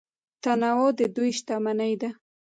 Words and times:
تنوع 0.43 0.89
د 0.99 1.01
دوی 1.15 1.29
شتمني 1.39 1.93
ده. 2.01 2.09